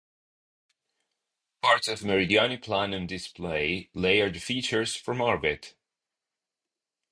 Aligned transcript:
Parts 1.61 1.87
of 1.87 1.99
Meridiani 1.99 2.57
Planum 2.59 3.05
display 3.05 3.91
layered 3.93 4.41
features 4.41 4.95
from 4.95 5.21
orbit. 5.21 5.75